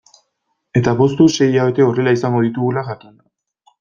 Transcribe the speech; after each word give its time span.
Eta 0.79 0.93
poztu 1.01 1.27
sei 1.33 1.49
hilabete 1.51 1.85
horrela 1.89 2.15
izango 2.19 2.41
ditugula 2.47 2.85
jakinda. 2.89 3.23